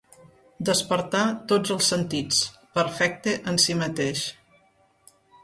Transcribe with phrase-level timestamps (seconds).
[0.69, 1.21] Despertar
[1.51, 2.41] tots els sentits,
[2.79, 4.27] perfecte en si mateix.